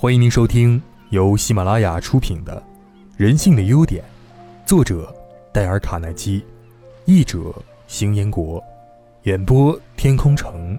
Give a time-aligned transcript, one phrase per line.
[0.00, 0.80] 欢迎您收听
[1.10, 2.56] 由喜马拉雅出品的
[3.18, 4.02] 《人性的优点》，
[4.66, 5.14] 作者
[5.52, 6.42] 戴尔·卡耐基，
[7.04, 7.54] 译者
[7.86, 8.64] 邢彦国，
[9.24, 10.78] 演播天空城。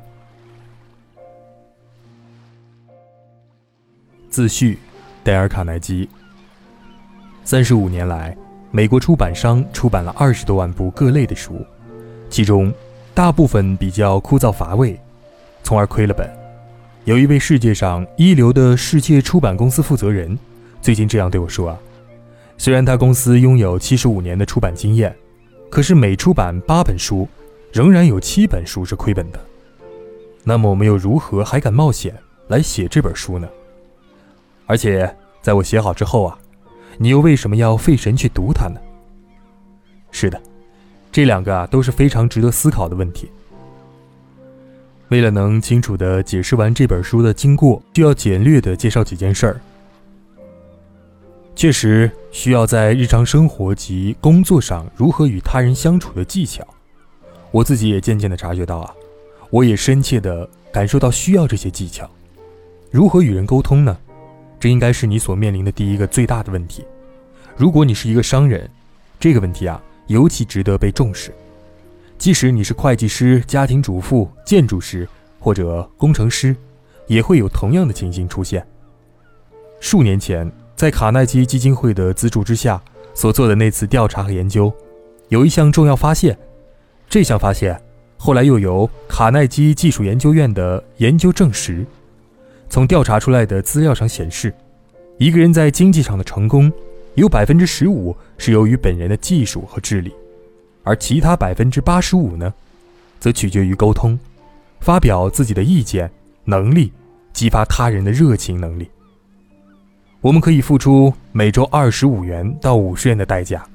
[4.32, 4.80] 自序：
[5.24, 6.10] 戴尔·卡耐基。
[7.44, 8.36] 三十五年来，
[8.72, 11.64] 美国出版商出版了二十多万部各类的书，
[12.28, 12.74] 其中
[13.14, 15.00] 大部分比较枯燥乏味，
[15.62, 16.41] 从而亏了本。
[17.06, 20.38] 有一位世界上一流的世界出版公司负责人，
[20.84, 21.80] 最近这样对我说啊
[22.60, 25.16] ：“虽然他公司拥有七十五年的出版经验，
[25.68, 27.28] 可是每出版八本书，
[27.74, 29.40] 仍然有七本书是亏本的。
[30.44, 32.16] 那么我们又如何还敢冒险
[32.50, 33.50] 来写这本书呢？
[34.68, 36.38] 而且在我写好之后啊，
[37.00, 38.80] 你又为什么要费神去读它呢？”
[40.12, 40.40] 是的，
[41.12, 43.32] 这两个啊都是非常值得思考的问题。
[45.12, 49.62] 为了能清楚地解释完这本书的经过，需要简略地介绍几件事儿。
[51.54, 56.66] 确实需要在日常生活及工作上如何与他人相处的技巧，
[57.52, 58.94] 我自己也渐渐地察觉到啊，
[59.50, 62.10] 我也深切地感受到需要这些技巧。
[62.90, 63.98] 如何与人沟通呢？
[64.62, 66.86] 这应该是你所面临的第一个最大的问题。
[67.58, 68.70] 如果你是一个商人，
[69.20, 71.34] 这个问题啊尤其值得被重视。
[72.22, 76.56] 即使你是会计师、家庭主妇、建筑师或者工程师，
[77.08, 78.64] 也会有同样的情形出现。
[79.80, 82.80] 数年前，在卡耐基基金会的资助之下
[83.16, 84.72] 所做的那次调查和研究，
[85.30, 86.38] 有一项重要发现。
[87.10, 87.82] 这项发现
[88.18, 91.84] 后来又由卡耐基技术研究院的研究证实。
[92.70, 94.54] 从调查出来的资料上显示，
[95.18, 96.72] 一个人在经济上的成功，
[97.16, 100.14] 有百分之十五是由于本人的技术和智力。
[100.84, 102.54] 而其他百分之八十五呢，
[103.20, 104.18] 则取决于沟通、
[104.80, 106.10] 发表自己的意见
[106.46, 106.92] 能力、
[107.34, 108.90] 激发他人的热情能力。
[110.22, 113.66] 我们可以付出每周二十五元到五十元的代价，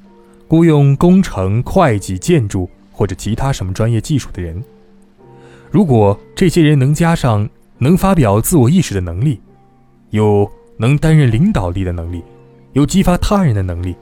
[0.48, 4.62] 雇佣工程、会计、建筑或者其他什么专业技术的人。
[5.70, 9.40] 如果这些人能加上能发表自我意识的能力，
[10.10, 12.22] 有能担任领导力的能力，
[12.72, 13.96] 有激发他人的能力，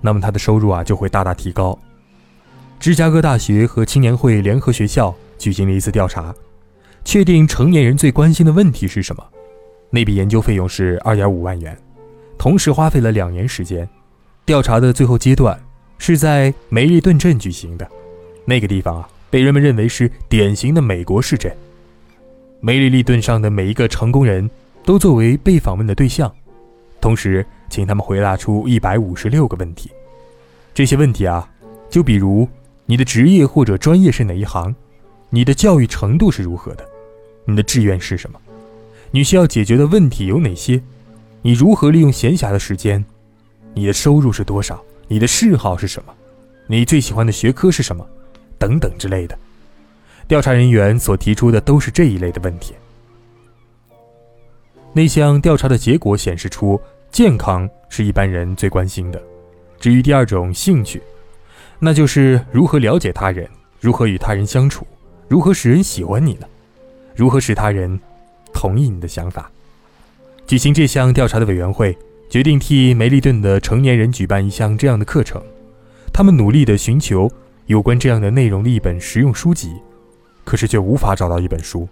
[0.00, 1.76] 那么他的收入啊就会大大提高。
[2.84, 6.34] 芝加哥大学和青年会联合学校举行了一次调查，
[7.02, 9.24] 确定成年人最关心的问题是什么。
[9.88, 11.74] 那笔研究费用是二点五万元，
[12.36, 13.88] 同时花费了两年时间。
[14.44, 15.58] 调查的最后阶段
[15.96, 17.88] 是在梅利顿镇举行的，
[18.44, 21.50] 那个地方啊，被人们认为是典型的美国市镇。
[22.60, 24.50] 梅利顿上的每一个成功人
[24.84, 26.30] 都作为被访问的对象，
[27.00, 29.90] 同时请他们回答出一百五十六个问题。
[30.74, 31.48] 这些问题啊，
[31.88, 32.46] 就比如。
[32.86, 34.74] 你的职业或者专业是哪一行？
[35.30, 36.86] 你的教育程度是如何的？
[37.46, 38.38] 你的志愿是什么？
[39.10, 40.82] 你需要解决的问题有哪些？
[41.40, 43.02] 你如何利用闲暇的时间？
[43.72, 44.82] 你的收入是多少？
[45.08, 46.12] 你的嗜好是什么？
[46.66, 48.06] 你最喜欢的学科是什么？
[48.58, 49.38] 等等之类的。
[50.28, 52.74] 调查人员所提出的都是这一类的问题。
[54.92, 56.80] 那项调查的结果显示出，
[57.10, 59.20] 健康是一般人最关心的。
[59.80, 61.02] 至于第二种兴趣。
[61.78, 63.48] 那就是如何了解他人，
[63.80, 64.86] 如何与他人相处，
[65.28, 66.46] 如何使人喜欢你呢？
[67.14, 68.00] 如何使他人
[68.52, 69.50] 同意你的想法？
[70.46, 71.96] 举行这项调查的委员会
[72.28, 75.42] 决定替梅利顿的成年人举办一项这样的课程。
[76.12, 77.30] 他们努力地寻求
[77.66, 79.72] 有关这样的内容的一本实用书籍，
[80.44, 81.88] 可是却无法找到一本书。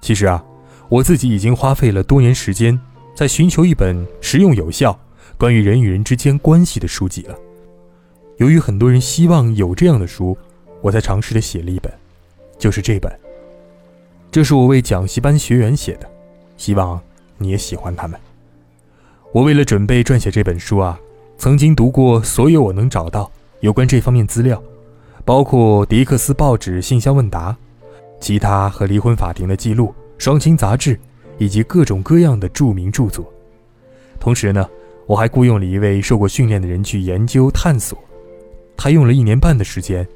[0.00, 0.44] 其实啊，
[0.88, 2.78] 我自己已经花费了多年时间
[3.14, 4.98] 在寻求一本实用有效、
[5.36, 7.34] 关于人与人之间关系的书籍了。
[8.38, 10.36] 由于很多人希望有这样的书，
[10.80, 11.92] 我才尝试的写了一本，
[12.56, 13.12] 就是这本。
[14.30, 16.08] 这是我为讲习班学员写的，
[16.56, 17.00] 希望
[17.36, 18.18] 你也喜欢他们。
[19.32, 20.98] 我为了准备撰写这本书啊，
[21.36, 23.28] 曾经读过所有我能找到
[23.58, 24.62] 有关这方面资料，
[25.24, 27.56] 包括迪克斯报纸信箱问答、
[28.20, 30.96] 其他和离婚法庭的记录、双亲杂志
[31.38, 33.28] 以及各种各样的著名著作。
[34.20, 34.68] 同时呢，
[35.06, 37.98] 我还雇佣了一位受过训练的人去研究探索。
[38.78, 40.06] 他用了一年半的时间，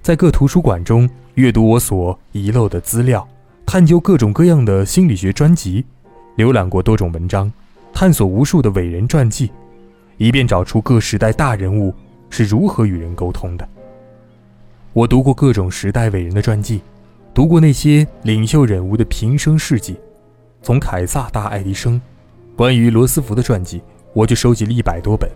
[0.00, 3.28] 在各图书馆中阅读我所遗漏的资料，
[3.66, 5.84] 探究各种各样的心理学专辑，
[6.38, 7.52] 浏览过多种文章，
[7.92, 9.50] 探索无数的伟人传记，
[10.16, 11.94] 以便找出各时代大人物
[12.30, 13.68] 是如何与人沟通的。
[14.94, 16.80] 我读过各种时代伟人的传记，
[17.34, 19.94] 读过那些领袖人物的平生事迹，
[20.62, 22.00] 从凯撒到爱迪生，
[22.56, 23.82] 关于罗斯福的传记，
[24.14, 25.30] 我就收集了一百多本。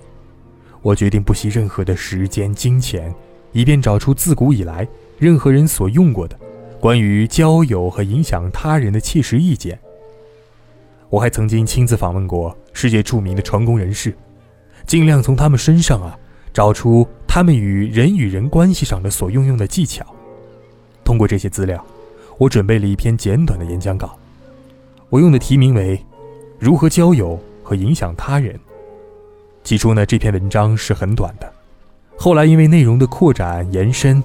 [0.82, 3.14] 我决定不惜任何的时间、金钱，
[3.52, 4.86] 以便找出自古以来
[5.18, 6.38] 任何人所用过的
[6.80, 9.78] 关于交友和影响他人的切实意见。
[11.10, 14.14] 我还曾经亲自访问过世界著名的成功人士，
[14.86, 16.16] 尽量从他们身上啊
[16.52, 20.06] 找出他们与人与人关系上的所运用的技巧。
[21.04, 21.84] 通过这些资料，
[22.38, 24.16] 我准备了一篇简短的演讲稿。
[25.08, 25.96] 我用的题名为
[26.58, 28.54] 《如何交友和影响他人》。
[29.70, 31.48] 起初呢，这篇文章是很短的，
[32.16, 34.20] 后来因为内容的扩展延伸，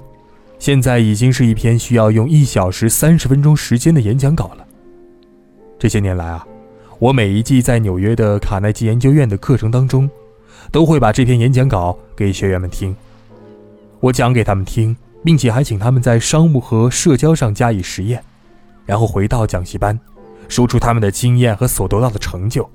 [0.58, 4.66] 现在已经是一篇需要用一小时三十分钟时间的演讲稿了。
[5.78, 6.44] 这些年来啊，
[6.98, 10.10] 我每一季在纽约的卡耐基研究院的课程当中，
[10.72, 12.92] 都会把这篇演讲稿给学员们听。
[14.00, 18.20] 我讲给他们听，并且还请他们在商务和社交上加以实验，
[18.84, 19.96] 然后回到讲习班。
[20.48, 22.68] 说出他们的经验和所得到的成就。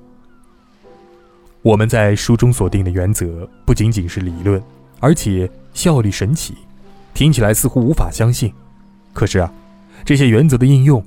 [1.63, 4.61] 我们在书中所定的原则不仅仅是理论，
[4.99, 6.55] 而且效率神奇，
[7.13, 8.51] 听起来似乎无法相信。
[9.13, 9.53] 可是啊，
[10.03, 11.03] 这些原则的应用，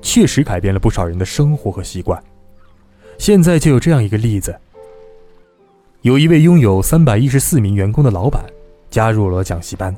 [0.00, 2.22] 确实改变了不少人的生活和习惯。
[3.18, 4.58] 现在就有这样一个例子：
[6.00, 8.42] 有一位拥有三百一十四名员工的老板，
[8.88, 9.94] 加入了讲习班。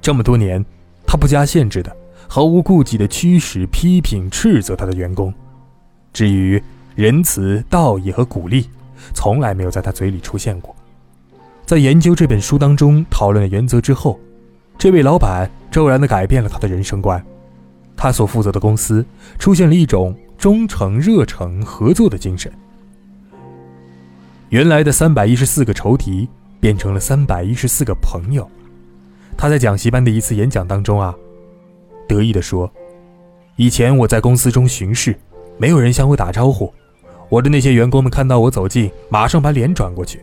[0.00, 0.64] 这么多年，
[1.06, 1.94] 他不加限制的、
[2.26, 5.32] 毫无顾忌的驱使、批评、斥责他的员工。
[6.10, 6.62] 至于
[6.94, 8.66] 仁慈、道义和鼓励，
[9.14, 10.74] 从来没有在他嘴里出现过。
[11.64, 14.18] 在研究这本书当中讨论的原则之后，
[14.76, 17.24] 这位老板骤然地改变了他的人生观。
[17.96, 19.04] 他所负责的公司
[19.38, 22.52] 出现了一种忠诚、热诚、合作的精神。
[24.48, 26.28] 原来的三百一十四个仇敌
[26.58, 28.48] 变成了三百一十四个朋友。
[29.36, 31.14] 他在讲习班的一次演讲当中啊，
[32.08, 32.70] 得意地说
[33.56, 35.16] ：“以前我在公司中巡视。”
[35.58, 36.72] 没有人向我打招呼，
[37.32, 40.20] 我的那些员工们看到我走近，马上把脸转过去。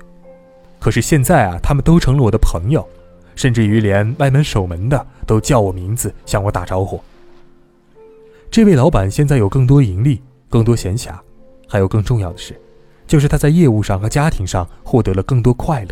[0.77, 2.87] 可是现在啊，他们都成了我的朋友，
[3.33, 7.01] 甚至于连外门守门的都叫我名字，向我打招呼。
[8.51, 11.15] 这位老板现在有更多盈利，更多闲暇，
[11.67, 12.55] 还有更重要的是，
[13.07, 15.89] 就是他在业务上和家庭上获得了更多快乐。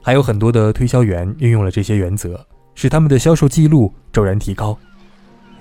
[0.00, 2.38] 还有很多的推销员运用了这些原则，
[2.76, 4.78] 使他们的销售记录骤然提高。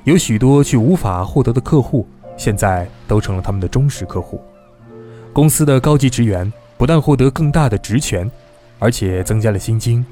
[0.03, 2.07] 有许多去无法获得的客户。
[2.37, 4.41] 现在都成了他们的忠实客户。
[5.33, 8.29] 公司的高级职员不但获得更大的职权，
[8.79, 10.05] 而且增加了薪金。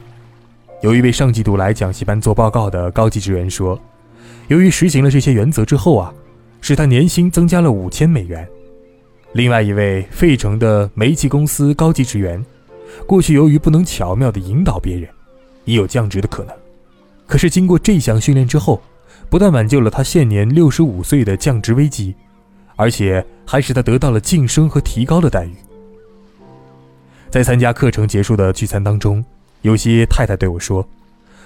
[0.82, 3.80] 有一位上季度来讲习班做报告的高级职员说
[4.50, 6.14] ：“由于实行了这些原则之后啊，
[6.60, 8.46] 使他年薪增加了五千美元。”
[9.32, 12.44] 另外一位费城的煤气公司高级职员，
[13.08, 15.10] 过去由于不能巧妙地引导别人，
[15.64, 16.54] 已有降职的可能。
[17.26, 18.82] 可是经过这项训练之后，
[19.30, 22.16] 不但挽救了他现年六十五岁的降职危机，
[22.76, 25.54] 而且还使他得到了晋升和提高的待遇。
[27.30, 29.24] 在参加课程结束的聚餐当中，
[29.62, 30.88] 有些太太对我说：“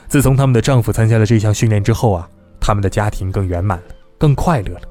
[0.09, 2.29] 自从他们的丈夫参加了这项训练之后啊，
[2.59, 3.85] 他们的家庭更圆满了，
[4.17, 4.81] 更快乐了。”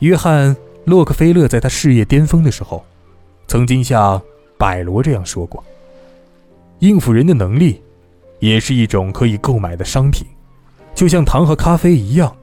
[0.00, 0.54] 约翰·
[0.86, 2.82] 洛克菲勒在他事业巅峰的时候，
[3.46, 4.20] 曾经像
[4.56, 5.62] 百罗这样说过
[6.80, 7.82] ：“应付人的能力，
[8.38, 10.26] 也是一种可以购买的商品。”
[10.94, 12.34] 就像糖和咖啡一样，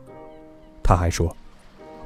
[0.84, 1.36] 他还说：“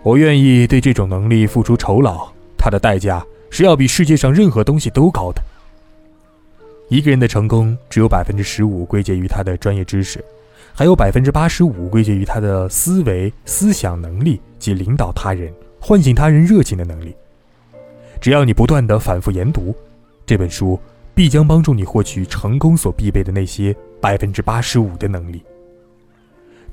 [0.04, 2.28] 我愿意对这种能力付出酬劳，
[2.58, 5.42] 它的代价是要比世界上任何东西都高的。”
[6.88, 10.24] 一个人的成功只有百分之十五归结于他的专业知识，
[10.72, 17.16] 还有百分之八十五归结于他的思维、思想能力及领导他人、唤醒他人热情的能力。
[18.22, 19.76] 只要你不断的反复研读
[20.28, 20.80] 这本书，
[21.16, 25.44] 必将帮助你获取成功所必备的那些百分之八十五的能力。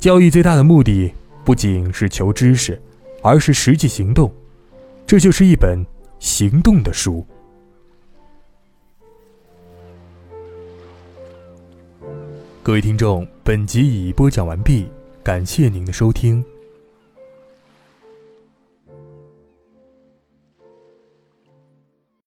[0.02, 2.76] 教育最大的目的不仅是求知识，
[3.22, 4.28] 而是实际行动。
[5.06, 5.78] 这就是一本
[6.18, 7.24] 行动的书。
[12.64, 14.88] 各位听众，本集已播讲完毕，
[15.22, 16.44] 感谢您的收听。